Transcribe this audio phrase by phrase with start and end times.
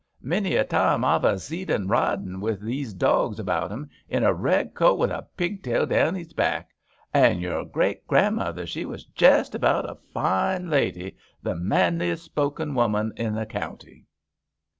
[0.23, 4.33] Many a time I've a zeed 'un, riding wi' 'ees dogs about 'un, in a
[4.33, 6.71] red coat, wi' a pigtail down 'ees back.
[7.13, 13.13] An' your great grandmother, she was jest about a fine lady; the manliest spoken women
[13.19, 14.07] i' the county."